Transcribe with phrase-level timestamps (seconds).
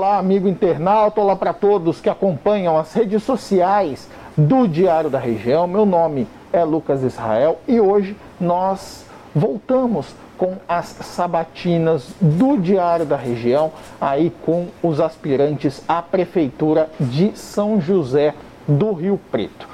[0.00, 5.66] Olá, amigo internauta, olá para todos que acompanham as redes sociais do Diário da Região.
[5.66, 13.14] Meu nome é Lucas Israel e hoje nós voltamos com as sabatinas do Diário da
[13.14, 18.34] Região, aí com os aspirantes à Prefeitura de São José
[18.66, 19.68] do Rio Preto.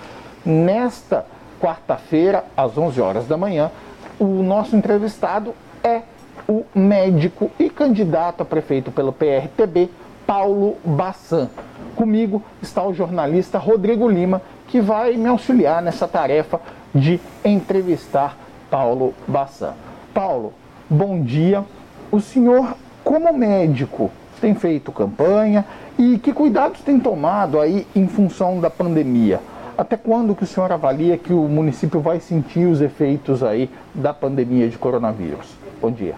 [0.44, 1.24] Nesta
[1.60, 3.70] quarta-feira, às 11 horas da manhã,
[4.18, 5.54] o nosso entrevistado
[5.84, 6.02] é
[6.48, 9.88] o médico e candidato a prefeito pelo PRTB,
[10.26, 11.48] Paulo Bassan.
[11.94, 16.60] Comigo está o jornalista Rodrigo Lima, que vai me auxiliar nessa tarefa
[16.94, 18.36] de entrevistar
[18.70, 19.74] Paulo Bassan.
[20.12, 20.52] Paulo,
[20.90, 21.64] bom dia.
[22.10, 22.74] O senhor,
[23.04, 24.10] como médico,
[24.40, 25.64] tem feito campanha
[25.98, 29.40] e que cuidados tem tomado aí em função da pandemia?
[29.78, 34.12] Até quando que o senhor avalia que o município vai sentir os efeitos aí da
[34.12, 35.54] pandemia de coronavírus?
[35.80, 36.14] Bom dia.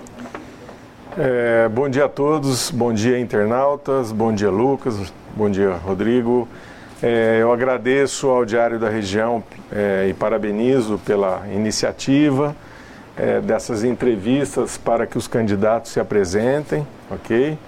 [1.17, 6.47] É, bom dia a todos, bom dia internautas, bom dia Lucas, bom dia Rodrigo.
[7.03, 9.43] É, eu agradeço ao Diário da Região
[9.73, 12.55] é, e parabenizo pela iniciativa
[13.17, 17.59] é, dessas entrevistas para que os candidatos se apresentem, ok?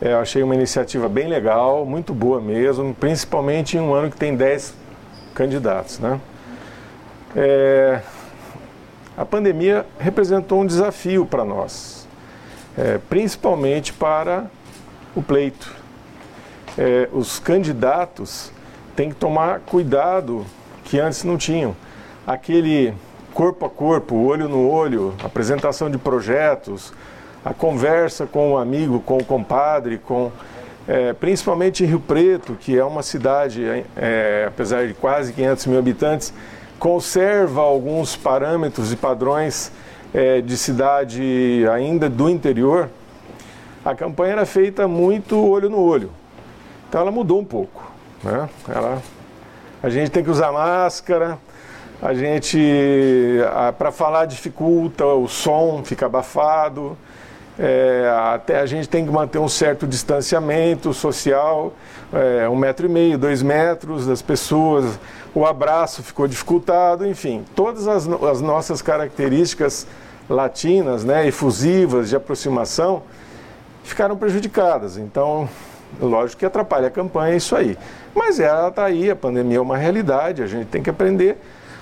[0.00, 4.16] É, eu achei uma iniciativa bem legal, muito boa mesmo, principalmente em um ano que
[4.16, 4.74] tem 10
[5.34, 6.20] candidatos, né?
[7.34, 8.00] É,
[9.16, 11.97] a pandemia representou um desafio para nós,
[12.78, 14.46] é, principalmente para
[15.14, 15.74] o pleito.
[16.78, 18.52] É, os candidatos
[18.94, 20.46] têm que tomar cuidado
[20.84, 21.74] que antes não tinham.
[22.24, 22.94] Aquele
[23.34, 26.92] corpo a corpo, olho no olho, apresentação de projetos,
[27.44, 30.30] a conversa com o amigo, com o compadre, com
[30.86, 33.62] é, principalmente em Rio Preto, que é uma cidade,
[33.94, 36.32] é, apesar de quase 500 mil habitantes,
[36.78, 39.70] conserva alguns parâmetros e padrões
[40.12, 42.88] é, de cidade ainda do interior,
[43.84, 46.10] a campanha era feita muito olho no olho.
[46.88, 47.90] Então ela mudou um pouco.
[48.22, 48.48] Né?
[48.68, 49.02] Ela,
[49.82, 51.38] a gente tem que usar máscara,
[52.00, 52.58] a gente,
[53.76, 56.96] para falar, dificulta, o som fica abafado,
[57.58, 61.72] é, até a gente tem que manter um certo distanciamento social,
[62.12, 64.98] é, um metro e meio, dois metros das pessoas,
[65.34, 69.86] o abraço ficou dificultado, enfim, todas as, as nossas características
[70.28, 73.02] latinas, né, efusivas de aproximação,
[73.82, 74.96] ficaram prejudicadas.
[74.98, 75.48] Então,
[76.00, 77.76] lógico que atrapalha a campanha isso aí.
[78.14, 81.38] Mas ela está aí, a pandemia é uma realidade, a gente tem que aprender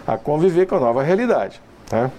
[0.07, 1.61] a conviver com a nova realidade.
[1.91, 2.11] Né?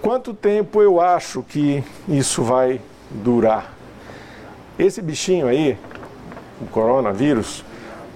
[0.00, 3.72] Quanto tempo eu acho que isso vai durar?
[4.78, 5.78] Esse bichinho aí,
[6.60, 7.64] o coronavírus,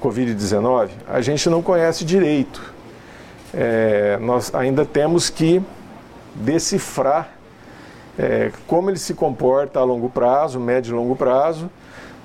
[0.02, 2.74] Covid-19, a gente não conhece direito.
[3.54, 5.62] É, nós ainda temos que
[6.38, 7.30] decifrar
[8.18, 11.70] é, como ele se comporta a longo prazo, médio e longo prazo.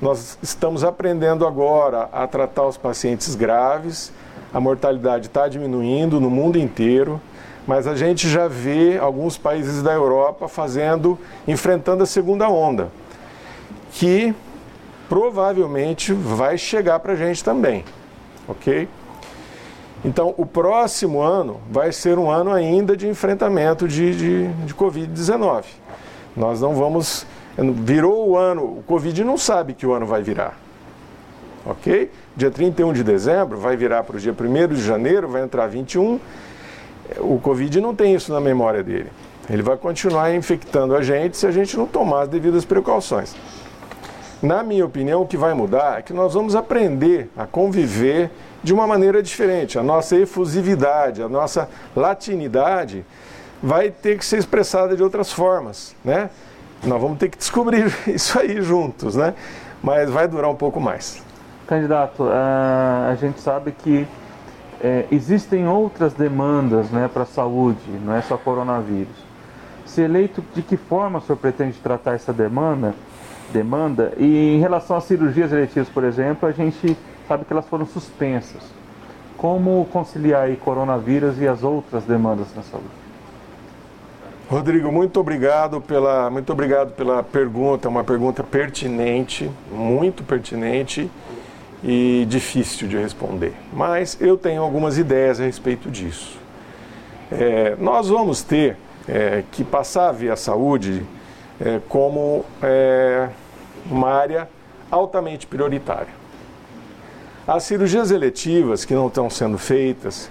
[0.01, 4.11] Nós estamos aprendendo agora a tratar os pacientes graves,
[4.53, 7.21] a mortalidade está diminuindo no mundo inteiro
[7.65, 12.89] mas a gente já vê alguns países da Europa fazendo, enfrentando a segunda onda,
[13.91, 14.33] que
[15.07, 17.85] provavelmente vai chegar para a gente também,
[18.47, 18.87] ok?
[20.03, 25.63] Então, o próximo ano vai ser um ano ainda de enfrentamento de, de, de Covid-19.
[26.35, 27.25] Nós não vamos.
[27.57, 30.57] Virou o ano, o Covid não sabe que o ano vai virar.
[31.65, 32.11] Ok?
[32.35, 36.19] Dia 31 de dezembro vai virar para o dia 1 de janeiro, vai entrar 21
[37.19, 39.11] o Covid não tem isso na memória dele.
[39.49, 43.35] Ele vai continuar infectando a gente se a gente não tomar as devidas precauções.
[44.43, 48.29] Na minha opinião, o que vai mudar é que nós vamos aprender a conviver
[48.61, 49.79] de uma maneira diferente.
[49.79, 53.05] A nossa efusividade, a nossa latinidade
[53.61, 56.29] vai ter que ser expressada de outras formas, né?
[56.83, 59.33] Nós vamos ter que descobrir isso aí juntos, né?
[59.81, 61.23] Mas vai durar um pouco mais.
[61.65, 64.05] Candidato, a gente sabe que
[64.81, 69.15] é, existem outras demandas né, para a saúde, não é só coronavírus.
[69.85, 72.93] Se eleito, de que forma o senhor pretende tratar essa demanda?
[73.53, 74.11] Demanda?
[74.17, 76.97] E em relação às cirurgias eletivas, por exemplo, a gente
[77.27, 78.63] sabe que elas foram suspensas.
[79.37, 82.87] Como conciliar aí coronavírus e as outras demandas na saúde?
[84.49, 91.09] Rodrigo, muito obrigado pela, muito obrigado pela pergunta, uma pergunta pertinente, muito pertinente
[91.83, 93.53] e difícil de responder.
[93.71, 96.37] Mas eu tenho algumas ideias a respeito disso.
[97.31, 98.77] É, nós vamos ter
[99.07, 101.03] é, que passar a ver a saúde
[101.59, 103.29] é, como é,
[103.89, 104.49] uma área
[104.89, 106.13] altamente prioritária.
[107.47, 110.29] As cirurgias eletivas que não estão sendo feitas,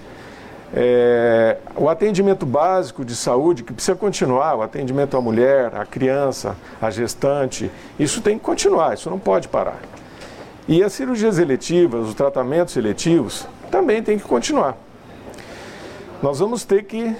[0.75, 6.55] É, o atendimento básico de saúde, que precisa continuar, o atendimento à mulher, à criança,
[6.81, 7.69] à gestante,
[7.99, 9.79] isso tem que continuar, isso não pode parar.
[10.67, 14.75] E as cirurgias eletivas, os tratamentos eletivos, também tem que continuar.
[16.23, 17.15] Nós vamos ter que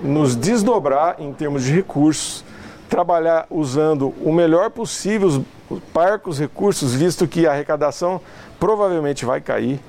[0.00, 2.44] nos desdobrar em termos de recursos,
[2.88, 5.44] trabalhar usando o melhor possível
[5.74, 8.20] os parcos recursos, visto que a arrecadação
[8.58, 9.80] provavelmente vai cair.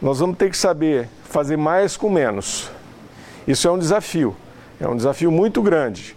[0.00, 2.70] Nós vamos ter que saber fazer mais com menos.
[3.46, 4.36] Isso é um desafio,
[4.80, 6.16] é um desafio muito grande.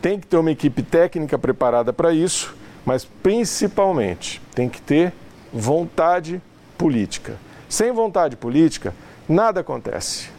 [0.00, 2.54] Tem que ter uma equipe técnica preparada para isso,
[2.84, 5.12] mas principalmente tem que ter
[5.52, 6.40] vontade
[6.76, 7.36] política.
[7.68, 8.94] Sem vontade política,
[9.28, 10.30] nada acontece.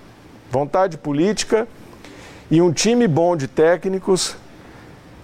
[0.50, 1.68] Vontade política
[2.50, 4.36] e um time bom de técnicos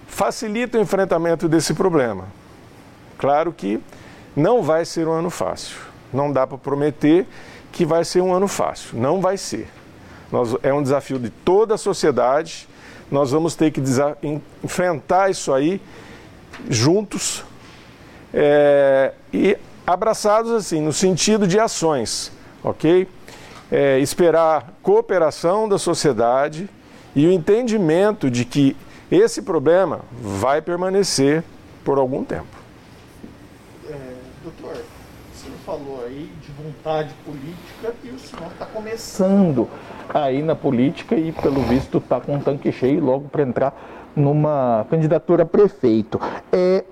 [0.06, 2.26] facilita o enfrentamento desse problema.
[3.18, 3.80] Claro que
[4.34, 5.76] não vai ser um ano fácil.
[6.12, 7.26] Não dá para prometer
[7.72, 8.98] que vai ser um ano fácil.
[8.98, 9.68] Não vai ser.
[10.30, 12.68] Nós, é um desafio de toda a sociedade.
[13.10, 13.80] Nós vamos ter que
[14.62, 15.80] enfrentar isso aí
[16.68, 17.44] juntos
[18.34, 22.32] é, e abraçados assim, no sentido de ações,
[22.62, 23.08] ok?
[23.70, 26.68] É, esperar cooperação da sociedade
[27.14, 28.76] e o entendimento de que
[29.10, 31.42] esse problema vai permanecer
[31.84, 32.65] por algum tempo.
[34.46, 39.68] Doutor, o senhor falou aí vontade política e o senhor está começando
[40.14, 43.74] aí na política e, pelo visto, está com um tanque cheio logo para entrar
[44.14, 46.20] numa candidatura a prefeito.
[46.52, 46.84] É,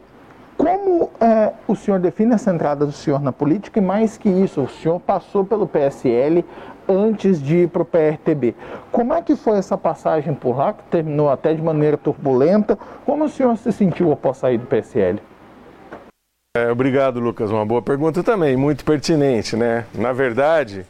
[0.56, 4.62] como é, o senhor define essa entrada do senhor na política e, mais que isso,
[4.62, 6.44] o senhor passou pelo PSL
[6.88, 8.56] antes de ir para o PRTB.
[8.90, 12.76] Como é que foi essa passagem por lá, que terminou até de maneira turbulenta?
[13.06, 15.20] Como o senhor se sentiu após sair do PSL?
[16.56, 17.50] É, obrigado, Lucas.
[17.50, 19.86] Uma boa pergunta também, muito pertinente, né?
[19.92, 20.86] Na verdade,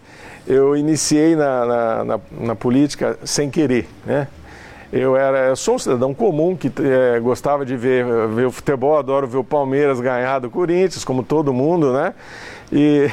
[0.46, 4.28] eu iniciei na, na, na, na política sem querer, né?
[4.93, 8.99] Eu, era, eu sou um cidadão comum que é, gostava de ver, ver o futebol,
[8.99, 12.12] adoro ver o Palmeiras ganhar do Corinthians, como todo mundo, né?
[12.70, 13.08] E,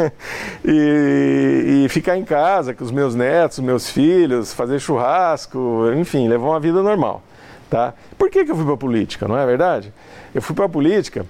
[0.64, 6.48] e, e, ficar em casa com os meus netos, meus filhos, fazer churrasco, enfim, levar
[6.48, 7.22] uma vida normal,
[7.68, 7.92] tá?
[8.16, 9.92] Por que, que eu fui para a política, não é verdade?
[10.34, 11.26] Eu fui para a política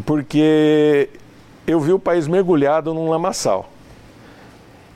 [0.00, 1.08] porque
[1.66, 3.68] eu vi o país mergulhado num lamaçal.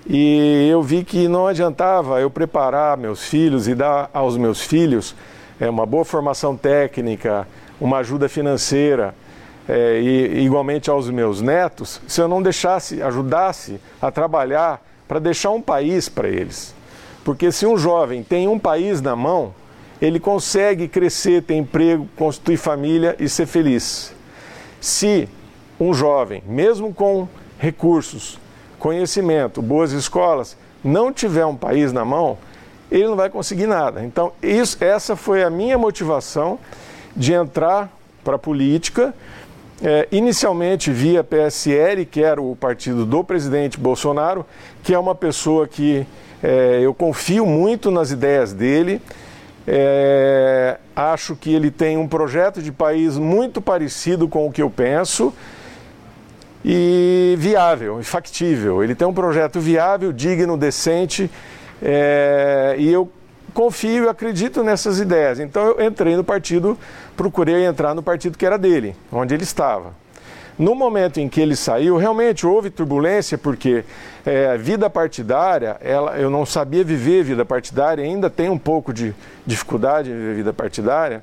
[0.08, 5.14] E eu vi que não adiantava eu preparar meus filhos e dar aos meus filhos
[5.60, 7.46] é, uma boa formação técnica,
[7.81, 9.14] uma ajuda financeira,
[9.69, 15.50] é, e igualmente aos meus netos, se eu não deixasse, ajudasse a trabalhar para deixar
[15.50, 16.75] um país para eles.
[17.25, 19.52] Porque se um jovem tem um país na mão,
[20.00, 24.15] ele consegue crescer, ter emprego, constituir família e ser feliz.
[24.87, 25.29] Se
[25.81, 27.27] um jovem, mesmo com
[27.59, 28.38] recursos,
[28.79, 32.38] conhecimento, boas escolas, não tiver um país na mão,
[32.88, 34.05] ele não vai conseguir nada.
[34.05, 36.56] Então, isso, essa foi a minha motivação
[37.17, 37.93] de entrar
[38.23, 39.12] para a política,
[39.83, 44.47] é, inicialmente via PSL, que era o partido do presidente Bolsonaro,
[44.85, 46.06] que é uma pessoa que
[46.41, 49.03] é, eu confio muito nas ideias dele.
[49.66, 54.70] É, acho que ele tem um projeto de país muito parecido com o que eu
[54.70, 55.34] penso
[56.64, 58.82] e viável, e factível.
[58.82, 61.30] Ele tem um projeto viável, digno, decente
[61.82, 63.10] é, e eu
[63.52, 65.40] confio e acredito nessas ideias.
[65.40, 66.78] Então eu entrei no partido,
[67.16, 70.06] procurei entrar no partido que era dele, onde ele estava.
[70.58, 73.85] No momento em que ele saiu, realmente houve turbulência, porque
[74.25, 79.14] é, vida partidária, ela, eu não sabia viver vida partidária, ainda tenho um pouco de
[79.45, 81.23] dificuldade em viver vida partidária.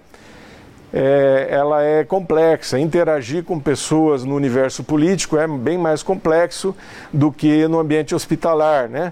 [0.93, 2.77] É, ela é complexa.
[2.77, 6.75] Interagir com pessoas no universo político é bem mais complexo
[7.12, 9.12] do que no ambiente hospitalar, né?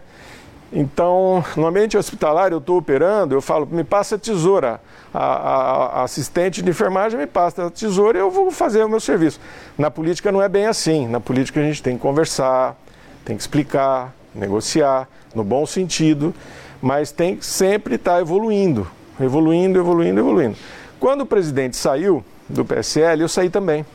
[0.73, 4.79] Então, no ambiente hospitalar, eu estou operando, eu falo, me passa a tesoura.
[5.13, 8.87] A, a, a, assistente de enfermagem me passa a tesoura e eu vou fazer o
[8.87, 9.39] meu serviço.
[9.77, 11.07] Na política não é bem assim.
[11.07, 12.77] Na política a gente tem que conversar,
[13.25, 16.33] tem que explicar, negociar, no bom sentido,
[16.81, 18.87] mas tem que sempre estar tá evoluindo,
[19.19, 20.55] evoluindo, evoluindo, evoluindo.
[21.01, 23.85] Quando o presidente saiu do PSL, eu saí também.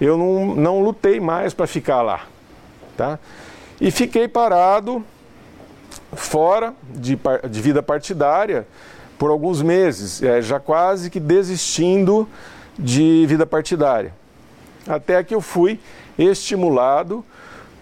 [0.00, 2.20] Eu não, não lutei mais para ficar lá.
[2.96, 3.18] Tá?
[3.80, 5.04] E fiquei parado
[6.12, 7.18] fora de,
[7.50, 8.66] de vida partidária
[9.18, 12.28] por alguns meses, é, já quase que desistindo
[12.78, 14.12] de vida partidária.
[14.86, 15.80] Até que eu fui
[16.16, 17.24] estimulado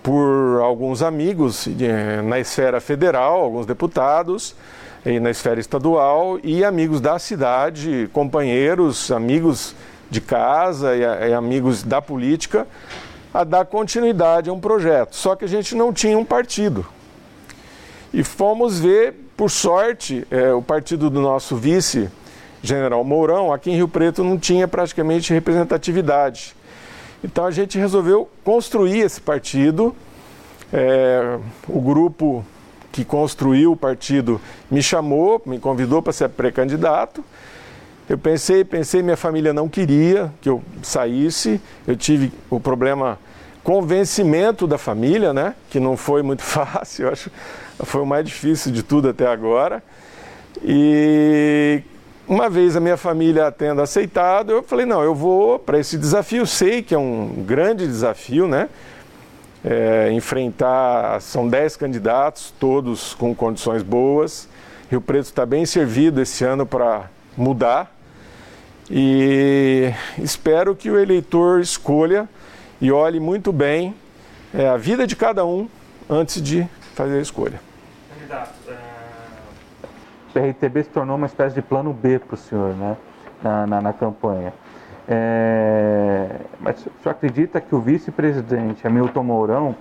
[0.02, 4.56] por alguns amigos é, na esfera federal, alguns deputados,
[5.04, 9.75] e na esfera estadual e amigos da cidade, companheiros, amigos
[10.11, 12.66] de casa e, e amigos da política,
[13.33, 15.14] a dar continuidade a um projeto.
[15.14, 16.85] Só que a gente não tinha um partido.
[18.16, 22.08] E fomos ver, por sorte, é, o partido do nosso vice,
[22.62, 26.56] General Mourão, aqui em Rio Preto não tinha praticamente representatividade.
[27.23, 29.94] Então a gente resolveu construir esse partido.
[30.73, 32.42] É, o grupo
[32.90, 37.23] que construiu o partido me chamou, me convidou para ser pré-candidato.
[38.08, 41.61] Eu pensei, pensei, minha família não queria que eu saísse.
[41.87, 43.18] Eu tive o problema
[43.62, 45.54] convencimento da família, né?
[45.68, 47.30] Que não foi muito fácil, eu acho,
[47.85, 49.83] foi o mais difícil de tudo até agora.
[50.62, 51.83] E
[52.26, 56.47] uma vez a minha família tendo aceitado, eu falei, não, eu vou para esse desafio,
[56.47, 58.68] sei que é um grande desafio, né?
[59.64, 64.49] É, enfrentar, são 10 candidatos, todos com condições boas.
[64.90, 67.95] Rio Preto está bem servido esse ano para mudar
[68.90, 72.28] e espero que o eleitor escolha
[72.80, 73.95] e olhe muito bem
[74.54, 75.68] é, a vida de cada um
[76.09, 76.66] antes de
[76.97, 77.61] fazer a escolha.
[78.12, 78.75] Candidato, é...
[80.31, 82.97] o PRTB se tornou uma espécie de plano B para o senhor né,
[83.43, 84.53] na, na, na campanha.
[85.07, 86.29] É...
[86.59, 89.76] Mas o senhor acredita que o vice-presidente Hamilton Mourão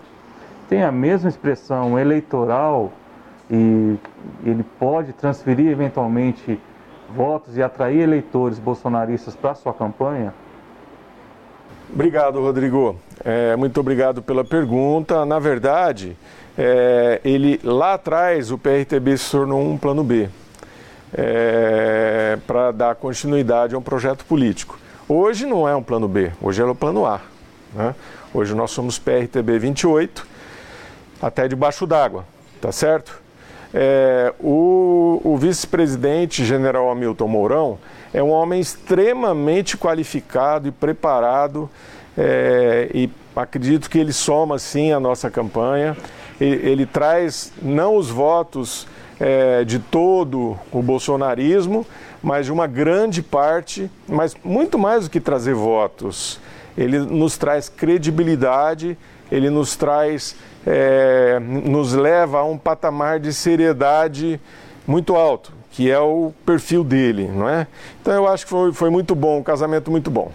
[0.68, 2.92] tem a mesma expressão eleitoral
[3.50, 3.98] e
[4.44, 6.60] ele pode transferir eventualmente
[7.16, 10.34] votos e atrair eleitores bolsonaristas para a sua campanha?
[11.94, 12.98] Obrigado, Rodrigo.
[13.24, 15.26] É, muito obrigado pela pergunta.
[15.26, 16.18] Na verdade,
[16.58, 20.30] é, ele lá atrás o PRTB se tornou um plano B
[21.14, 24.80] é, para dar continuidade a um projeto político.
[25.08, 27.22] Hoje não é um plano B, hoje é o plano A.
[27.74, 27.94] Né?
[28.34, 30.26] Hoje nós somos PRTB 28,
[31.22, 32.26] até debaixo d'água,
[32.60, 33.22] tá certo?
[33.74, 37.78] É, o, o vice-presidente, general Hamilton Mourão,
[38.14, 41.70] é um homem extremamente qualificado e preparado
[42.18, 45.98] é, e acredito que ele soma sim a nossa campanha.
[46.40, 48.88] Ele, ele traz não os votos
[49.20, 51.86] é, de todo o bolsonarismo,
[52.22, 56.40] mas de uma grande parte, mas muito mais do que trazer votos.
[56.78, 58.98] Ele nos traz credibilidade,
[59.32, 64.40] ele nos traz, é, nos leva a um patamar de seriedade
[64.86, 67.68] muito alto que é o perfil dele, não é?
[68.02, 70.32] Então eu acho que foi, foi muito bom, um casamento muito bom.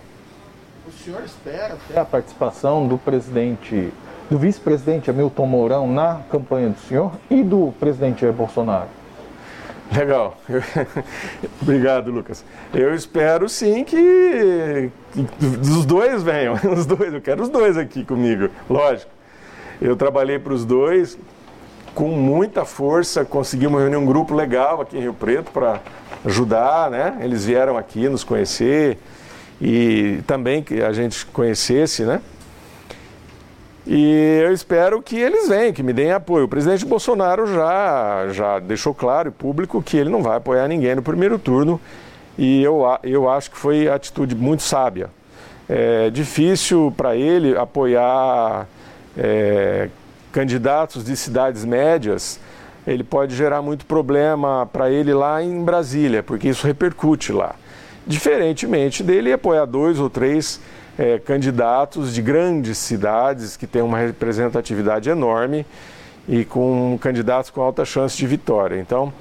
[0.86, 3.90] O senhor espera ter a participação do presidente,
[4.30, 8.88] do vice-presidente Hamilton Mourão na campanha do senhor e do presidente Jair Bolsonaro?
[9.92, 10.38] Legal.
[11.60, 12.44] Obrigado, Lucas.
[12.72, 14.88] Eu espero sim que,
[15.60, 16.54] os dois venham.
[16.72, 19.10] Os dois, eu quero os dois aqui comigo, lógico.
[19.82, 21.18] Eu trabalhei para os dois,
[21.94, 25.80] com muita força, conseguimos reunir um grupo legal aqui em Rio Preto para
[26.24, 27.18] ajudar, né?
[27.22, 28.98] Eles vieram aqui nos conhecer
[29.60, 32.20] e também que a gente conhecesse, né?
[33.86, 36.44] E eu espero que eles venham, que me deem apoio.
[36.44, 40.94] O presidente Bolsonaro já, já deixou claro e público que ele não vai apoiar ninguém
[40.94, 41.80] no primeiro turno
[42.38, 45.10] e eu, eu acho que foi atitude muito sábia.
[45.68, 48.66] É difícil para ele apoiar
[49.16, 49.88] é,
[50.32, 52.40] candidatos de cidades médias,
[52.86, 57.54] ele pode gerar muito problema para ele lá em Brasília, porque isso repercute lá.
[58.06, 60.60] Diferentemente dele apoiar dois ou três
[60.98, 65.66] é, candidatos de grandes cidades que têm uma representatividade enorme
[66.28, 68.78] e com candidatos com alta chance de vitória.
[68.78, 69.12] Então,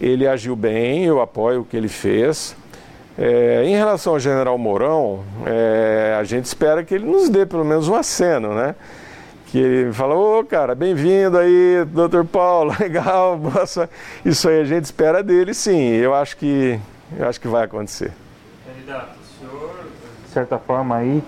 [0.00, 2.56] ele agiu bem, eu apoio o que ele fez.
[3.18, 7.64] É, em relação ao general Mourão, é, a gente espera que ele nos dê pelo
[7.64, 8.74] menos um aceno, né?
[9.50, 13.88] que ele fala, ô oh, cara, bem-vindo aí, doutor Paulo, legal, nossa,
[14.24, 16.78] isso aí a gente espera dele sim, eu acho que,
[17.16, 18.12] eu acho que vai acontecer.
[18.66, 19.17] Candidato,
[20.38, 21.22] certa forma aí,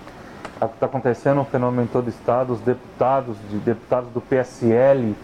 [0.61, 5.15] está acontecendo um fenômeno em todo o estado, os deputados, de deputados do PSL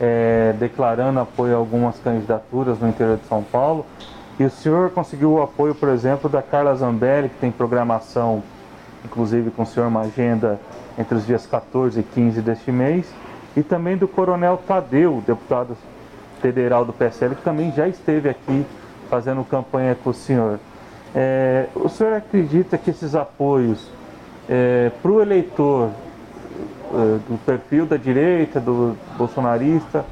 [0.00, 3.84] é, declarando apoio a algumas candidaturas no interior de São Paulo,
[4.38, 8.42] e o senhor conseguiu o apoio, por exemplo, da Carla Zambelli, que tem programação,
[9.04, 10.58] inclusive com o senhor uma agenda
[10.98, 13.06] entre os dias 14 e 15 deste mês,
[13.56, 15.76] e também do Coronel Tadeu, deputado
[16.40, 18.66] federal do PSL, que também já esteve aqui
[19.08, 20.58] fazendo campanha com o senhor.
[21.14, 23.88] É, o senhor acredita que esses apoios
[24.48, 26.96] é, para o eleitor é,
[27.28, 30.04] do perfil da direita, do bolsonarista,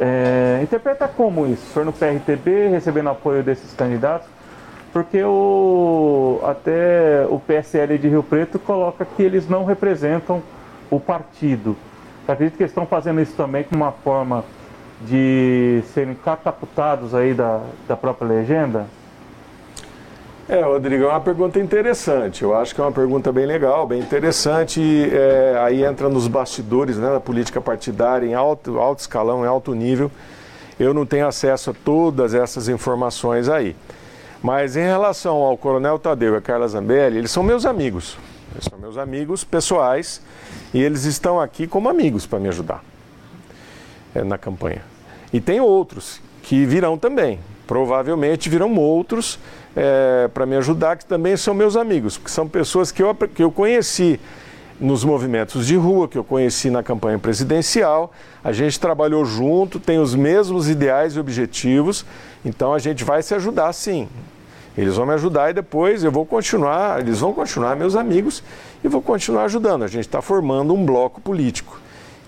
[0.00, 1.64] é, interpreta como isso?
[1.70, 4.28] O senhor no PRTB recebendo apoio desses candidatos?
[4.92, 10.42] porque o, até o PSL de Rio Preto coloca que eles não representam
[10.90, 11.74] o partido.
[12.28, 14.44] Eu acredito que eles estão fazendo isso também como uma forma
[15.00, 18.86] de serem catapultados aí da, da própria legenda?
[20.48, 22.42] É, Rodrigo, é uma pergunta interessante.
[22.42, 24.80] Eu acho que é uma pergunta bem legal, bem interessante.
[25.12, 29.72] É, aí entra nos bastidores né, da política partidária em alto, alto escalão, em alto
[29.72, 30.10] nível.
[30.80, 33.76] Eu não tenho acesso a todas essas informações aí.
[34.42, 38.18] Mas em relação ao Coronel Tadeu e a Carla Zambelli, eles são meus amigos.
[38.52, 40.20] Eles são meus amigos pessoais
[40.74, 42.82] e eles estão aqui como amigos para me ajudar
[44.12, 44.82] é, na campanha.
[45.32, 47.38] E tem outros que virão também.
[47.66, 49.38] Provavelmente virão outros
[49.76, 53.42] é, para me ajudar, que também são meus amigos, porque são pessoas que eu, que
[53.42, 54.20] eu conheci
[54.80, 58.12] nos movimentos de rua, que eu conheci na campanha presidencial.
[58.42, 62.04] A gente trabalhou junto, tem os mesmos ideais e objetivos,
[62.44, 64.08] então a gente vai se ajudar sim.
[64.76, 68.42] Eles vão me ajudar e depois eu vou continuar, eles vão continuar meus amigos
[68.82, 69.84] e vou continuar ajudando.
[69.84, 71.78] A gente está formando um bloco político.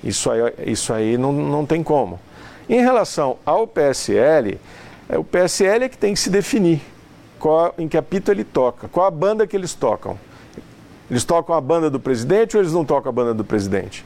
[0.02, 2.20] Isso aí, isso aí não, não tem como.
[2.68, 4.58] Em relação ao PSL,
[5.08, 6.80] é o PSL é que tem que se definir
[7.38, 10.18] qual, em que apito ele toca, qual a banda que eles tocam.
[11.10, 14.04] Eles tocam a banda do presidente ou eles não tocam a banda do presidente?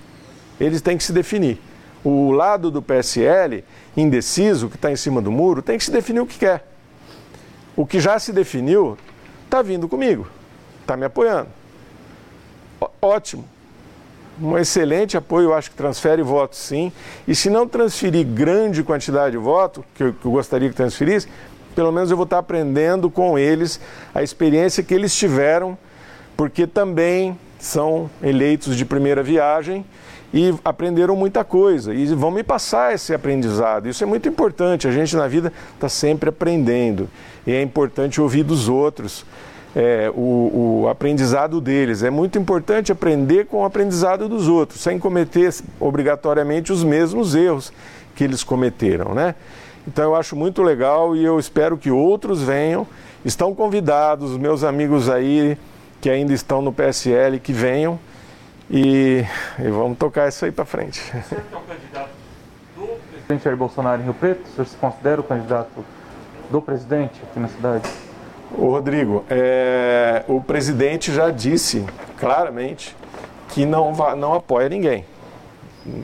[0.58, 1.60] Eles têm que se definir.
[2.04, 3.64] O lado do PSL,
[3.96, 6.66] indeciso, que está em cima do muro, tem que se definir o que quer.
[7.76, 8.98] O que já se definiu
[9.44, 10.28] está vindo comigo,
[10.80, 11.48] está me apoiando.
[13.00, 13.44] Ótimo.
[14.40, 16.92] Um excelente apoio, eu acho que transfere votos sim.
[17.26, 21.26] E se não transferir grande quantidade de voto, que eu, que eu gostaria que transferisse,
[21.74, 23.80] pelo menos eu vou estar aprendendo com eles
[24.14, 25.76] a experiência que eles tiveram,
[26.36, 29.84] porque também são eleitos de primeira viagem
[30.32, 33.88] e aprenderam muita coisa e vão me passar esse aprendizado.
[33.88, 34.86] Isso é muito importante.
[34.86, 37.08] A gente na vida está sempre aprendendo
[37.46, 39.24] e é importante ouvir dos outros
[39.74, 42.02] é, o, o, aprendizado deles.
[42.02, 47.72] É muito importante aprender com o aprendizado dos outros, sem cometer obrigatoriamente os mesmos erros
[48.14, 49.34] que eles cometeram, né?
[49.86, 52.86] Então eu acho muito legal e eu espero que outros venham.
[53.24, 55.56] Estão convidados, meus amigos aí
[56.00, 57.98] que ainda estão no PSL, que venham
[58.70, 59.24] e,
[59.58, 61.02] e vamos tocar isso aí para frente.
[61.12, 62.10] É o candidato
[62.76, 64.44] do presidente Jair Bolsonaro em Rio Preto?
[64.44, 65.84] O senhor se considera o candidato
[66.50, 67.88] do presidente aqui na cidade?
[68.60, 71.86] Ô Rodrigo, é, o presidente já disse
[72.18, 72.96] claramente
[73.50, 75.04] que não, não apoia ninguém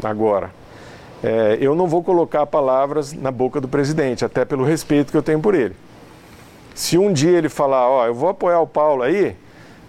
[0.04, 0.52] agora.
[1.20, 5.22] É, eu não vou colocar palavras na boca do presidente, até pelo respeito que eu
[5.22, 5.74] tenho por ele.
[6.76, 9.35] Se um dia ele falar, ó, eu vou apoiar o Paulo aí,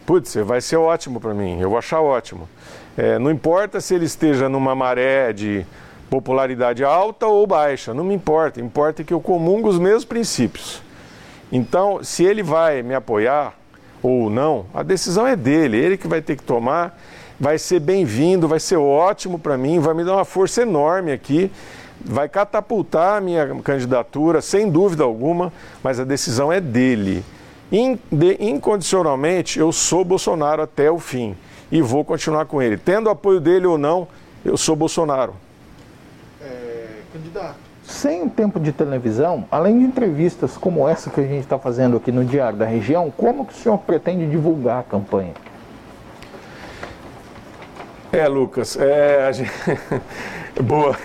[0.04, 2.50] putz, vai ser ótimo para mim, eu vou achar ótimo.
[2.98, 5.64] É, não importa se ele esteja numa maré de
[6.10, 10.84] popularidade alta ou baixa, não me importa, importa que eu comungo os mesmos princípios.
[11.52, 13.54] Então, se ele vai me apoiar
[14.02, 17.00] ou não, a decisão é dele, ele que vai ter que tomar,
[17.40, 21.52] vai ser bem-vindo, vai ser ótimo para mim, vai me dar uma força enorme aqui,
[22.00, 25.52] vai catapultar a minha candidatura, sem dúvida alguma,
[25.84, 27.24] mas a decisão é dele.
[28.40, 31.36] incondicionalmente, eu sou Bolsonaro até o fim
[31.72, 32.78] e vou continuar com ele.
[32.78, 34.08] Tendo apoio dele ou não,
[34.44, 35.36] eu sou Bolsonaro.
[36.42, 37.65] É, candidato.
[37.88, 41.98] Sem um tempo de televisão, além de entrevistas como essa que a gente está fazendo
[41.98, 45.34] aqui no Diário da Região, como que o senhor pretende divulgar a campanha?
[48.12, 49.52] É, Lucas, é, a gente...
[50.64, 50.96] boa.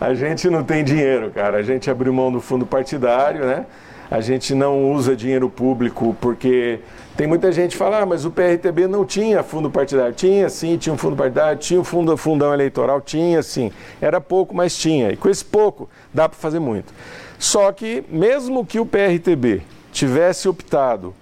[0.00, 1.58] A gente não tem dinheiro, cara.
[1.58, 3.66] A gente abriu mão do fundo partidário, né?
[4.10, 6.80] A gente não usa dinheiro público porque
[7.18, 10.14] tem muita gente que fala, ah, mas o PRTB não tinha fundo partidário.
[10.14, 13.72] Tinha sim, tinha um fundo partidário, tinha um fundo, fundão eleitoral, tinha sim.
[14.00, 15.10] Era pouco, mas tinha.
[15.10, 16.94] E com esse pouco dá para fazer muito.
[17.36, 21.12] Só que mesmo que o PRTB tivesse optado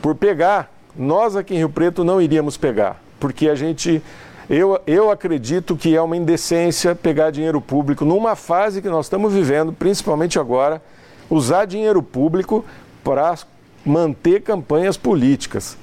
[0.00, 4.02] por pegar, nós aqui em Rio Preto não iríamos pegar, porque a gente
[4.48, 9.34] eu, eu acredito que é uma indecência pegar dinheiro público numa fase que nós estamos
[9.34, 10.80] vivendo, principalmente agora,
[11.28, 12.64] usar dinheiro público
[13.04, 13.34] para
[13.86, 15.78] manter campanhas políticas.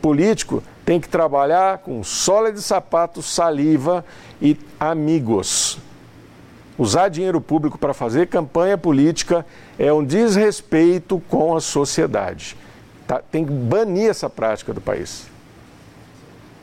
[0.00, 4.04] Político tem que trabalhar com sola de sapato, saliva
[4.40, 5.78] e amigos.
[6.78, 9.44] Usar dinheiro público para fazer campanha política
[9.78, 12.56] é um desrespeito com a sociedade.
[13.06, 13.20] Tá?
[13.30, 15.26] Tem que banir essa prática do país.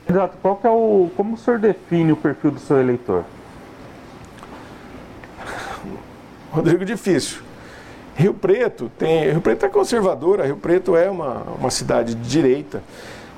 [0.10, 0.38] Exato.
[0.42, 3.24] Qual que é o, como o senhor define o perfil do seu eleitor?
[6.52, 7.42] Rodrigo, difícil.
[8.16, 9.32] Rio Preto tem.
[9.32, 12.82] Rio Preto é conservadora, Rio Preto é uma, uma cidade de direita.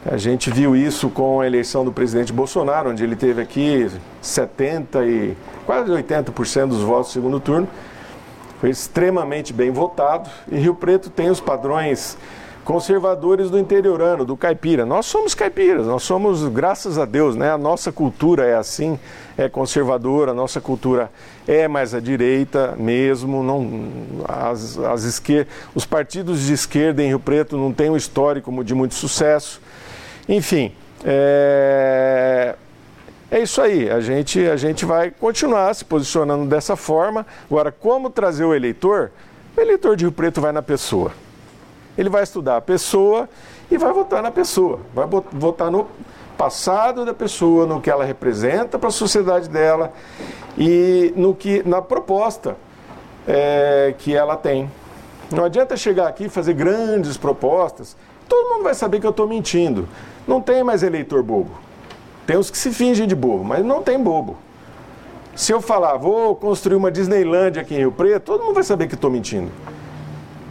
[0.05, 3.89] A gente viu isso com a eleição do presidente Bolsonaro, onde ele teve aqui
[4.21, 5.35] 70 e
[5.65, 7.67] quase 80% dos votos no segundo turno.
[8.59, 10.29] Foi extremamente bem votado.
[10.51, 12.17] E Rio Preto tem os padrões
[12.65, 14.85] conservadores do interiorano, do caipira.
[14.85, 17.51] Nós somos caipiras, nós somos, graças a Deus, né?
[17.51, 18.99] A nossa cultura é assim,
[19.37, 21.11] é conservadora, a nossa cultura
[21.47, 23.43] é mais à direita mesmo.
[23.43, 23.69] Não,
[24.27, 25.47] as, as esquer...
[25.75, 29.61] Os partidos de esquerda em Rio Preto não têm um histórico de muito sucesso.
[30.27, 30.73] Enfim,
[31.03, 32.55] é,
[33.29, 37.27] é isso aí, a gente, a gente vai continuar se posicionando dessa forma.
[37.45, 39.11] Agora, como trazer o eleitor?
[39.55, 41.11] O eleitor de Rio Preto vai na pessoa.
[41.97, 43.29] Ele vai estudar a pessoa
[43.69, 44.79] e vai votar na pessoa.
[44.93, 45.87] Vai votar no
[46.37, 49.93] passado da pessoa, no que ela representa para a sociedade dela
[50.57, 52.57] e no que na proposta
[53.27, 54.69] é, que ela tem.
[55.31, 57.95] Não adianta chegar aqui e fazer grandes propostas.
[58.27, 59.87] Todo mundo vai saber que eu estou mentindo.
[60.27, 61.51] Não tem mais eleitor bobo.
[62.27, 64.37] Tem os que se fingem de bobo, mas não tem bobo.
[65.35, 68.87] Se eu falar, vou construir uma Disneyland aqui em Rio Preto, todo mundo vai saber
[68.87, 69.51] que estou mentindo.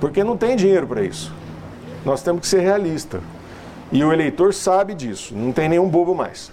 [0.01, 1.33] Porque não tem dinheiro para isso.
[2.05, 3.21] Nós temos que ser realistas.
[3.93, 6.51] E o eleitor sabe disso, não tem nenhum bobo mais.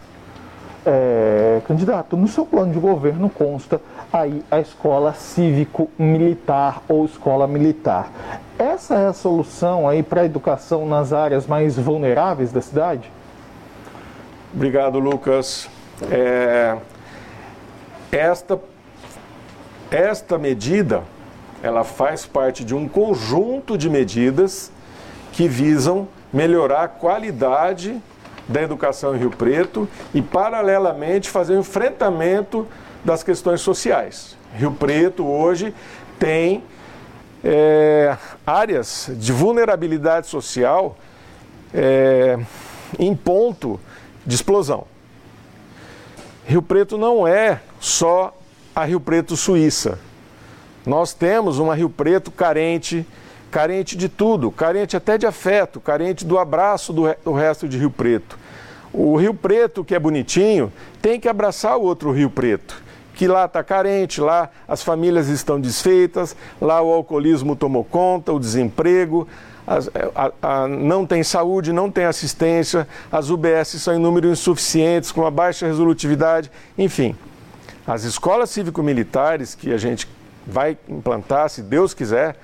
[0.86, 3.80] É, candidato, no seu plano de governo consta
[4.12, 8.12] aí a escola cívico-militar ou escola militar.
[8.58, 13.12] Essa é a solução aí para a educação nas áreas mais vulneráveis da cidade?
[14.54, 15.70] Obrigado, Lucas.
[16.12, 16.78] É,
[18.12, 18.60] esta,
[19.90, 21.04] esta medida
[21.64, 24.72] ela faz parte de um conjunto de medidas
[25.32, 28.02] que visam melhorar a qualidade
[28.48, 32.68] da educação em Rio Preto e, paralelamente, fazer o um enfrentamento
[33.04, 34.38] das questões sociais.
[34.56, 35.74] Rio Preto hoje
[36.20, 36.64] tem
[37.44, 40.98] é, áreas de vulnerabilidade social
[41.74, 42.38] é,
[43.00, 43.80] em ponto
[44.26, 44.86] de explosão.
[46.46, 48.36] Rio Preto não é só
[48.76, 49.98] a Rio Preto Suíça.
[50.86, 53.06] Nós temos uma Rio Preto carente,
[53.52, 57.92] carente de tudo, carente até de afeto, carente do abraço do, do resto de Rio
[57.92, 58.38] Preto.
[58.92, 62.82] O Rio Preto, que é bonitinho, tem que abraçar o outro Rio Preto,
[63.14, 68.40] que lá está carente, lá as famílias estão desfeitas, lá o alcoolismo tomou conta, o
[68.40, 69.28] desemprego,
[69.68, 75.12] as, a, a, não tem saúde, não tem assistência, as UBS são em número insuficientes,
[75.12, 77.16] com uma baixa resolutividade, enfim.
[77.86, 80.08] As escolas cívico-militares que a gente
[80.46, 82.36] vai implantar, se Deus quiser,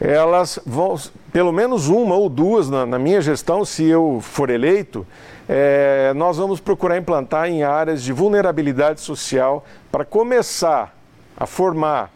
[0.00, 0.98] elas vão,
[1.30, 5.06] pelo menos uma ou duas na, na minha gestão, se eu for eleito,
[5.48, 10.96] é, nós vamos procurar implantar em áreas de vulnerabilidade social para começar
[11.36, 12.10] a formar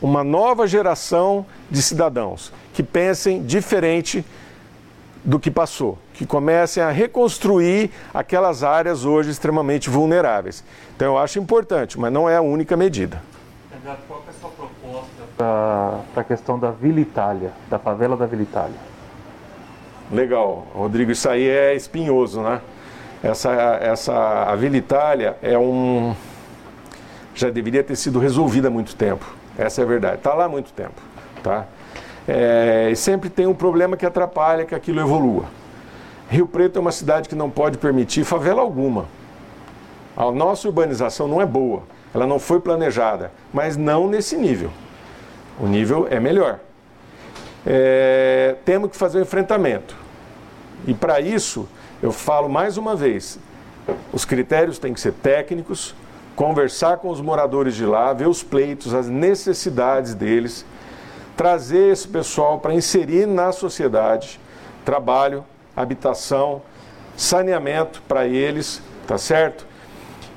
[0.00, 4.24] uma nova geração de cidadãos que pensem diferente
[5.24, 10.62] do que passou, que comecem a reconstruir aquelas áreas hoje extremamente vulneráveis.
[10.94, 13.20] Então eu acho importante, mas não é a única medida.
[14.08, 18.42] Qual é a sua proposta para a questão da Vila Itália, da favela da Vila
[18.42, 18.74] Itália?
[20.10, 22.60] Legal, Rodrigo, isso aí é espinhoso, né?
[23.22, 26.16] Essa, essa, a Vila Itália é um.
[27.32, 29.24] já deveria ter sido resolvida há muito tempo.
[29.56, 30.16] Essa é a verdade.
[30.16, 31.00] Está lá há muito tempo.
[31.40, 31.66] Tá?
[32.26, 35.44] É, e sempre tem um problema que atrapalha que aquilo evolua.
[36.28, 39.04] Rio Preto é uma cidade que não pode permitir favela alguma.
[40.16, 44.70] A nossa urbanização não é boa ela não foi planejada, mas não nesse nível.
[45.58, 46.60] O nível é melhor.
[47.64, 49.96] É, temos que fazer o um enfrentamento.
[50.86, 51.68] E para isso,
[52.02, 53.38] eu falo mais uma vez:
[54.12, 55.94] os critérios têm que ser técnicos,
[56.34, 60.64] conversar com os moradores de lá, ver os pleitos, as necessidades deles,
[61.36, 64.40] trazer esse pessoal para inserir na sociedade
[64.86, 65.44] trabalho,
[65.76, 66.62] habitação,
[67.16, 69.66] saneamento para eles, tá certo?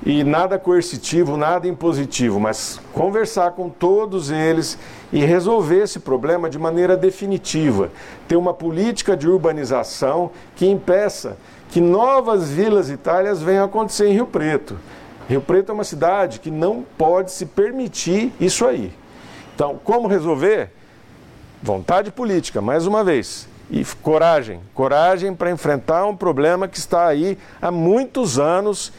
[0.06, 4.78] E nada coercitivo, nada impositivo, mas conversar com todos eles
[5.12, 7.92] e resolver esse problema de maneira definitiva.
[8.28, 11.38] Ter uma política de urbanização que impeça
[11.70, 14.78] que novas vilas itálias venham a acontecer em Rio Preto.
[15.28, 18.92] Rio Preto é uma cidade que não pode se permitir isso aí.
[19.54, 20.72] Então, como resolver?
[21.62, 23.48] Vontade política, mais uma vez.
[23.70, 28.92] E coragem, coragem para enfrentar um problema que está aí há muitos anos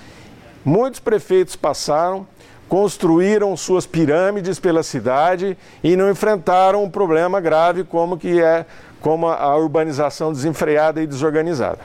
[0.65, 2.27] Muitos prefeitos passaram,
[2.69, 8.67] construíram suas pirâmides pela cidade e não enfrentaram um problema grave como que é
[9.01, 11.79] como a urbanização desenfreada e desorganizada.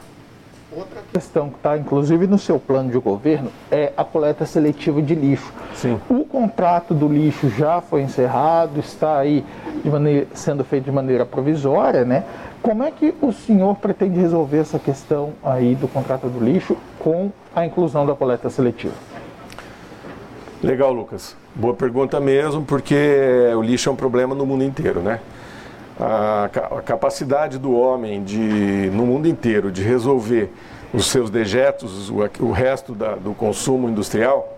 [0.76, 5.16] Outra questão que está, inclusive, no seu plano de governo é a coleta seletiva de
[5.16, 5.54] lixo.
[5.74, 5.98] Sim.
[6.10, 9.46] O contrato do lixo já foi encerrado, está aí
[9.86, 12.26] maneira, sendo feito de maneira provisória, né?
[12.62, 17.32] Como é que o senhor pretende resolver essa questão aí do contrato do lixo com
[17.56, 18.96] a inclusão da coleta seletiva?
[20.64, 21.38] Legal, Lucas.
[21.54, 22.96] Boa pergunta mesmo, porque
[23.56, 25.20] o lixo é um problema no mundo inteiro, né?
[26.00, 30.52] a, a capacidade do homem de, no mundo inteiro de resolver
[30.92, 34.58] os seus dejetos, o, o resto da, do consumo industrial,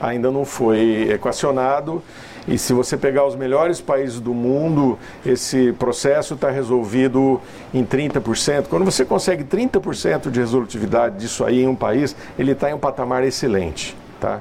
[0.00, 2.00] ainda não foi equacionado.
[2.48, 7.40] E se você pegar os melhores países do mundo, esse processo está resolvido
[7.72, 8.66] em 30%.
[8.68, 12.78] Quando você consegue 30% de resolutividade disso aí em um país, ele está em um
[12.78, 13.96] patamar excelente.
[14.18, 14.40] Tá?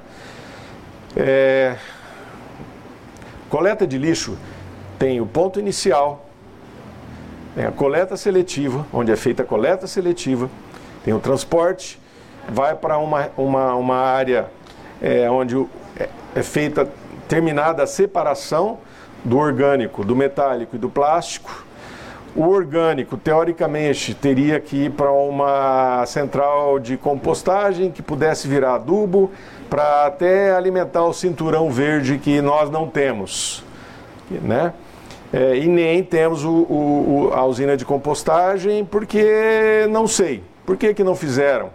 [1.16, 1.76] É...
[3.50, 4.38] Coleta de lixo
[4.98, 6.30] tem o ponto inicial,
[7.56, 10.50] tem a coleta seletiva, onde é feita a coleta seletiva,
[11.04, 12.00] tem o transporte,
[12.48, 14.48] vai para uma, uma, uma área
[15.02, 15.56] é, onde
[15.98, 16.88] é, é feita,
[17.30, 18.80] terminada a separação
[19.24, 21.64] do orgânico, do metálico e do plástico.
[22.36, 29.32] O orgânico, teoricamente, teria que ir para uma central de compostagem que pudesse virar adubo
[29.70, 33.64] para até alimentar o cinturão verde que nós não temos.
[34.30, 34.74] Né?
[35.32, 40.44] É, e nem temos o, o, a usina de compostagem porque não sei.
[40.66, 41.70] Por que, que não fizeram?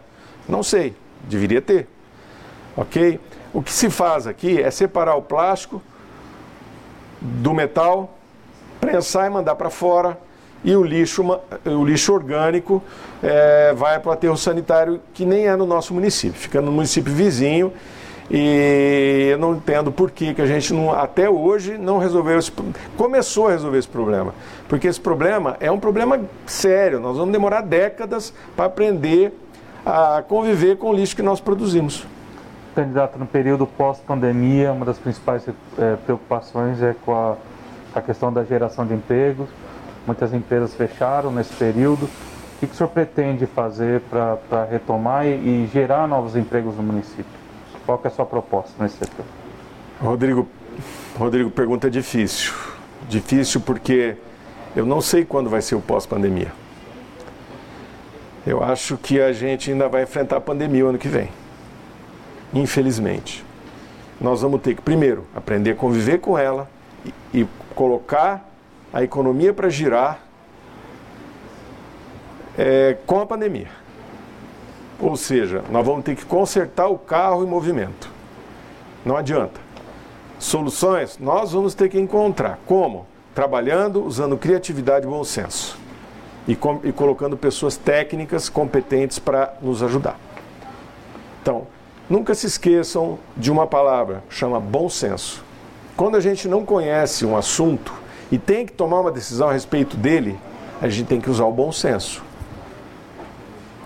[0.48, 0.94] Não sei.
[1.28, 1.86] Deveria ter.
[2.76, 3.20] Ok?
[3.54, 5.80] O que se faz aqui é separar o plástico
[7.20, 8.18] do metal,
[8.80, 10.18] prensar e mandar para fora.
[10.64, 11.22] E o lixo,
[11.64, 12.82] o lixo orgânico
[13.22, 17.12] é, vai para o aterro sanitário que nem é no nosso município, fica no município
[17.12, 17.72] vizinho
[18.30, 22.50] e eu não entendo por que, que a gente não, até hoje não resolveu esse,
[22.96, 24.34] começou a resolver esse problema.
[24.66, 26.98] Porque esse problema é um problema sério.
[26.98, 29.32] Nós vamos demorar décadas para aprender
[29.84, 32.06] a conviver com o lixo que nós produzimos.
[32.74, 35.46] Candidato, no período pós-pandemia, uma das principais
[35.78, 37.36] é, preocupações é com a,
[37.94, 39.48] a, questão da geração de empregos.
[40.06, 42.04] Muitas empresas fecharam nesse período.
[42.06, 46.82] O que, que o senhor pretende fazer para retomar e, e gerar novos empregos no
[46.82, 47.24] município?
[47.86, 49.24] Qual é a sua proposta nesse setor?
[50.00, 50.48] Rodrigo,
[51.16, 52.52] Rodrigo, pergunta difícil.
[53.08, 54.16] Difícil porque
[54.74, 56.52] eu não sei quando vai ser o pós-pandemia.
[58.44, 61.30] Eu acho que a gente ainda vai enfrentar a pandemia o ano que vem.
[62.54, 63.44] Infelizmente.
[64.20, 66.70] Nós vamos ter que, primeiro, aprender a conviver com ela
[67.04, 68.48] e, e colocar
[68.92, 70.20] a economia para girar
[72.56, 73.68] é, com a pandemia.
[75.00, 78.08] Ou seja, nós vamos ter que consertar o carro em movimento.
[79.04, 79.60] Não adianta.
[80.38, 82.60] Soluções nós vamos ter que encontrar.
[82.66, 83.06] Como?
[83.34, 85.76] Trabalhando, usando criatividade e bom senso.
[86.46, 90.18] E, com, e colocando pessoas técnicas, competentes para nos ajudar.
[91.42, 91.66] Então,
[92.08, 95.44] nunca se esqueçam de uma palavra, chama bom senso.
[95.96, 97.92] Quando a gente não conhece um assunto
[98.30, 100.38] e tem que tomar uma decisão a respeito dele,
[100.80, 102.22] a gente tem que usar o bom senso.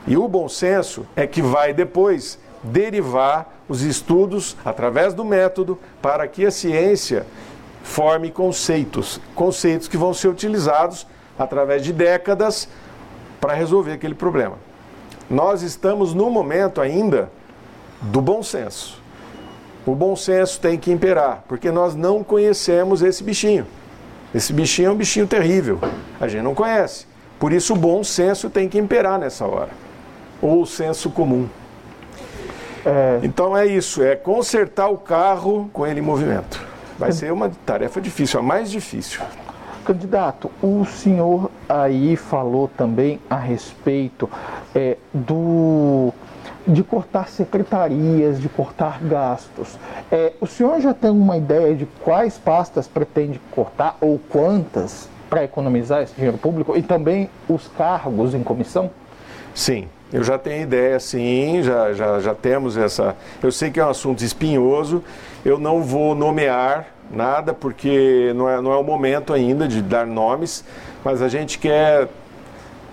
[0.07, 6.27] E o bom senso é que vai depois derivar os estudos através do método para
[6.27, 7.27] que a ciência
[7.83, 11.07] forme conceitos, conceitos que vão ser utilizados
[11.39, 12.69] através de décadas
[13.41, 14.57] para resolver aquele problema.
[15.29, 17.31] Nós estamos no momento ainda
[18.01, 19.01] do bom senso.
[19.87, 23.67] O bom senso tem que imperar, porque nós não conhecemos esse bichinho.
[24.35, 25.81] Esse bichinho é um bichinho terrível.
[26.21, 27.07] A gente não conhece.
[27.39, 29.71] Por isso o bom senso tem que imperar nessa hora
[30.41, 31.49] ou o senso comum.
[32.85, 33.21] É...
[33.23, 36.61] Então é isso, é consertar o carro com ele em movimento.
[36.99, 39.21] Vai ser uma tarefa difícil, a mais difícil.
[39.85, 44.29] Candidato, o senhor aí falou também a respeito
[44.75, 46.13] é, do
[46.69, 49.79] de cortar secretarias, de cortar gastos.
[50.13, 55.45] É, o senhor já tem uma ideia de quais pastas pretende cortar ou quantas para
[55.45, 58.91] economizar esse dinheiro público e também os cargos em comissão?
[59.55, 63.17] Sim, eu já tenho ideia, sim, já, já, já temos essa.
[63.43, 65.03] Eu sei que é um assunto espinhoso,
[65.45, 70.07] eu não vou nomear nada, porque não é, não é o momento ainda de dar
[70.07, 70.65] nomes,
[71.03, 72.09] mas a gente quer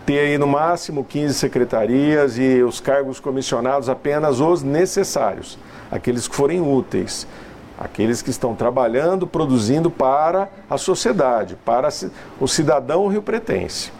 [0.05, 5.57] ter aí no máximo 15 secretarias e os cargos comissionados apenas os necessários,
[5.91, 7.27] aqueles que forem úteis,
[7.77, 11.89] aqueles que estão trabalhando, produzindo para a sociedade, para
[12.39, 13.91] o cidadão rio-pretense.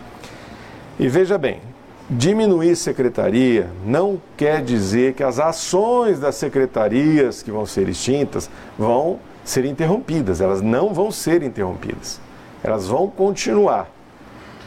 [0.99, 1.59] E veja bem,
[2.07, 9.19] Diminuir secretaria não quer dizer que as ações das secretarias que vão ser extintas vão
[9.43, 10.39] ser interrompidas.
[10.39, 12.21] Elas não vão ser interrompidas.
[12.63, 13.89] Elas vão continuar.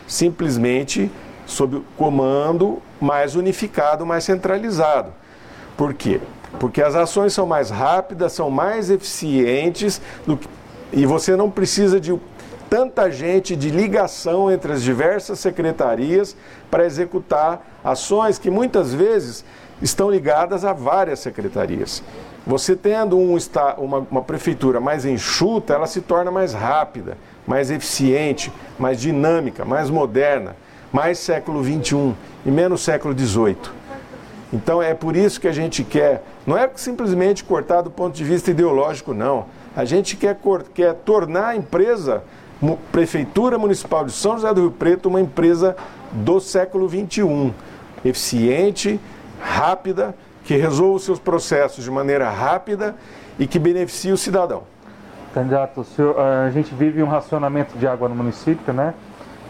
[0.05, 1.09] Simplesmente
[1.49, 5.11] sob comando mais unificado, mais centralizado.
[5.77, 6.21] Por quê?
[6.61, 10.39] Porque as ações são mais rápidas, são mais eficientes que,
[10.93, 12.15] e você não precisa de
[12.69, 16.37] tanta gente de ligação entre as diversas secretarias
[16.71, 19.43] para executar ações que muitas vezes
[19.81, 22.03] estão ligadas a várias secretarias.
[22.47, 23.37] Você tendo um,
[23.79, 29.89] uma, uma prefeitura mais enxuta, ela se torna mais rápida, mais eficiente, mais dinâmica, mais
[29.89, 30.55] moderna,
[30.93, 32.15] mais século XXI
[32.47, 33.57] e menos século XVIII.
[34.53, 38.25] Então é por isso que a gente quer, não é simplesmente cortar do ponto de
[38.25, 39.47] vista ideológico, não.
[39.77, 40.39] A gente quer,
[40.75, 42.23] quer tornar a empresa,
[42.91, 45.77] Prefeitura Municipal de São José do Rio Preto, uma empresa
[46.11, 47.53] do século XXI,
[48.05, 48.99] eficiente,
[49.41, 52.97] rápida, que resolva os seus processos de maneira rápida
[53.39, 54.63] e que beneficie o cidadão.
[55.35, 58.95] Candidato, senhor, a gente vive um racionamento de água no município, né?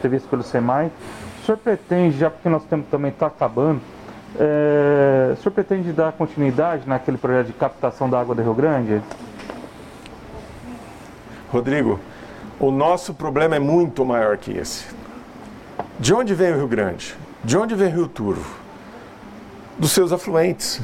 [0.01, 0.91] Previsto pelo SEMAI.
[1.49, 3.81] Senhor pretende, já porque nosso tempo também está acabando,
[4.39, 9.01] é, o senhor pretende dar continuidade naquele projeto de captação da água do Rio Grande?
[11.51, 11.99] Rodrigo,
[12.61, 14.85] o nosso problema é muito maior que esse.
[15.99, 17.17] De onde vem o Rio Grande?
[17.43, 18.55] De onde vem o Rio Turvo?
[19.79, 20.83] Dos seus afluentes.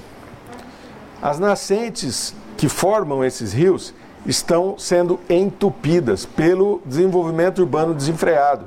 [1.21, 3.93] As nascentes que formam esses rios
[4.25, 8.65] estão sendo entupidas pelo desenvolvimento urbano desenfreado.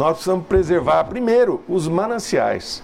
[0.00, 2.82] Nós precisamos preservar, primeiro, os mananciais.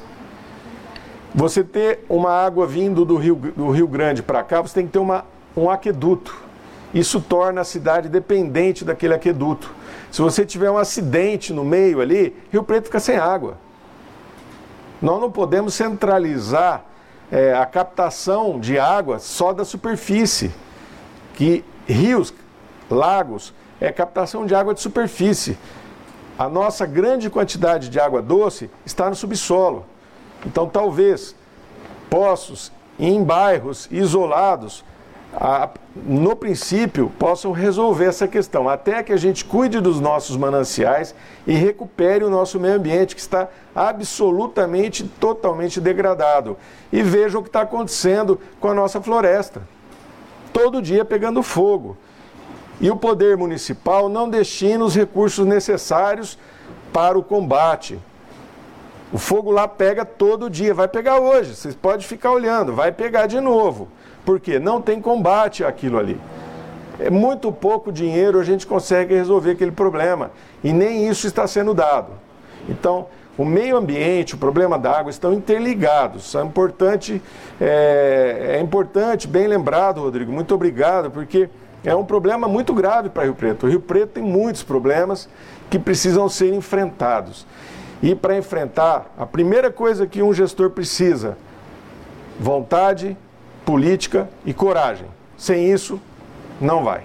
[1.35, 4.93] Você ter uma água vindo do Rio, do Rio Grande para cá, você tem que
[4.93, 5.25] ter uma,
[5.57, 6.37] um aqueduto.
[6.93, 9.75] Isso torna a cidade dependente daquele aqueduto.
[10.13, 13.57] Se você tiver um acidente no meio ali, Rio Preto fica sem água.
[15.01, 16.85] Nós não podemos centralizar
[17.33, 20.53] é, a captação de água só da superfície,
[21.33, 22.35] que rios,
[22.91, 25.57] lagos, é captação de água de superfície.
[26.39, 29.87] A nossa grande quantidade de água doce está no subsolo.
[30.45, 31.35] Então, talvez
[32.11, 34.85] poços em bairros isolados
[35.35, 41.15] a, no princípio, possam resolver essa questão, até que a gente cuide dos nossos mananciais
[41.47, 46.57] e recupere o nosso meio ambiente, que está absolutamente, totalmente degradado.
[46.91, 49.63] E veja o que está acontecendo com a nossa floresta.
[50.53, 51.99] Todo dia pegando fogo.
[52.81, 56.39] E o poder municipal não destina os recursos necessários
[56.93, 57.99] para o combate.
[59.13, 63.27] O fogo lá pega todo dia, vai pegar hoje, vocês podem ficar olhando, vai pegar
[63.27, 63.89] de novo.
[64.25, 66.21] Porque não tem combate àquilo ali.
[66.99, 70.31] É muito pouco dinheiro a gente consegue resolver aquele problema.
[70.65, 72.13] E nem isso está sendo dado.
[72.69, 73.07] Então,
[73.39, 76.35] o meio ambiente, o problema da água estão interligados.
[76.35, 77.23] É importante,
[77.61, 80.33] é, é importante, bem lembrado, Rodrigo.
[80.33, 81.49] Muito obrigado, porque
[81.87, 83.67] é um problema muito grave para Rio Preto.
[83.67, 85.29] O Rio Preto tem muitos problemas
[85.71, 87.47] que precisam ser enfrentados.
[88.03, 91.39] E para enfrentar, a primeira coisa que um gestor precisa,
[92.41, 93.17] vontade,
[93.65, 95.07] política e coragem.
[95.39, 96.01] Sem isso,
[96.61, 97.05] não vai.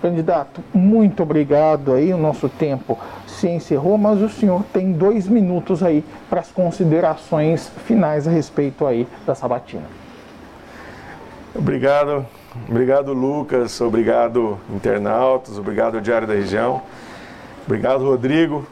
[0.00, 2.14] Candidato, muito obrigado aí.
[2.14, 7.70] O nosso tempo se encerrou, mas o senhor tem dois minutos aí para as considerações
[7.86, 9.84] finais a respeito aí da sabatina.
[11.54, 12.26] Obrigado,
[12.68, 16.82] obrigado Lucas, obrigado internautas, obrigado Diário da Região,
[17.64, 18.66] obrigado Rodrigo,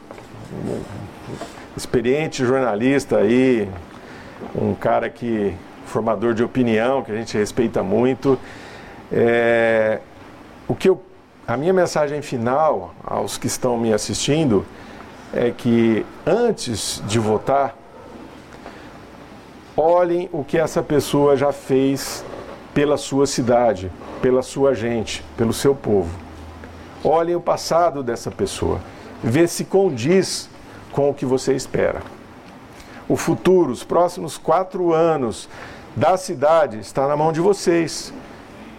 [1.75, 3.69] experiente jornalista aí,
[4.55, 8.39] um cara que formador de opinião, que a gente respeita muito.
[9.11, 9.99] É,
[10.67, 11.01] o que eu,
[11.47, 14.65] a minha mensagem final aos que estão me assistindo
[15.33, 17.75] é que antes de votar,
[19.75, 22.23] olhem o que essa pessoa já fez
[22.73, 26.09] pela sua cidade, pela sua gente, pelo seu povo.
[27.03, 28.79] Olhem o passado dessa pessoa,
[29.23, 30.49] vê se condiz
[30.91, 32.01] com o que você espera.
[33.07, 35.49] O futuro, os próximos quatro anos,
[35.95, 38.13] da cidade está na mão de vocês.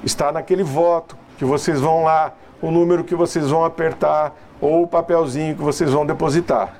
[0.02, 4.86] Está naquele voto que vocês vão lá, o número que vocês vão apertar ou o
[4.86, 6.76] papelzinho que vocês vão depositar.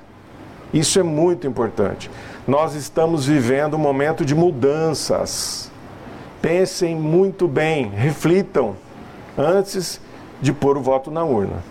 [0.73, 2.09] Isso é muito importante.
[2.47, 5.71] Nós estamos vivendo um momento de mudanças.
[6.43, 8.75] Pensem muito bem, reflitam
[9.37, 10.01] antes
[10.41, 11.63] de pôr o voto na urna.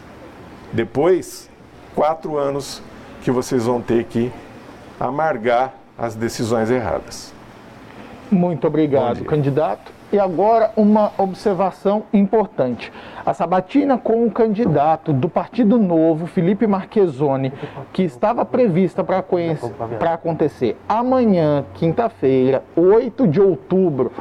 [0.72, 1.50] Depois,
[1.94, 2.82] quatro anos
[3.22, 4.32] que vocês vão ter que
[4.98, 7.34] amargar as decisões erradas.
[8.30, 9.92] Muito obrigado, candidato.
[10.10, 12.90] E agora uma observação importante.
[13.26, 17.52] A sabatina com o candidato do Partido Novo, Felipe Marquezoni,
[17.92, 24.12] que estava prevista para acontecer amanhã, quinta-feira, 8 de outubro,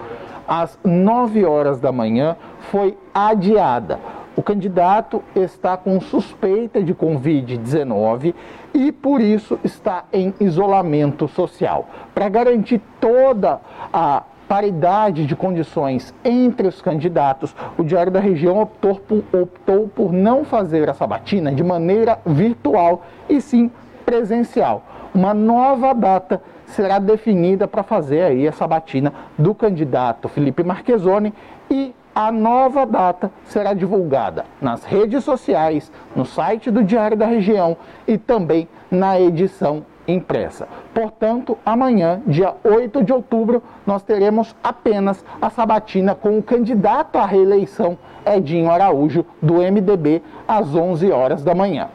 [0.52, 2.36] às 9 horas da manhã,
[2.70, 3.98] foi adiada.
[4.36, 8.36] O candidato está com suspeita de Covid-19
[8.74, 11.88] e, por isso, está em isolamento social.
[12.14, 13.62] Para garantir toda
[13.94, 20.12] a paridade de condições entre os candidatos, o Diário da Região optou por, optou por
[20.12, 23.72] não fazer a sabatina de maneira virtual e sim
[24.06, 24.84] presencial.
[25.16, 26.42] Uma nova data
[26.72, 31.34] será definida para fazer aí a sabatina do candidato Felipe Marquezoni
[31.70, 37.78] e A nova data será divulgada nas redes sociais, no site do Diário da Região
[38.06, 40.68] e também na edição impressa.
[40.94, 47.26] Portanto, amanhã, dia 8 de outubro, nós teremos apenas a sabatina com o candidato à
[47.26, 51.88] reeleição Edinho Araújo, do MDB, às 11 horas da manhã.